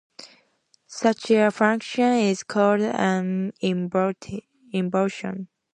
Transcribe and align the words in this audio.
Such 0.87 1.29
a 1.29 1.51
function 1.51 2.13
is 2.13 2.41
called 2.41 2.81
an 2.81 3.53
involution. 3.61 5.47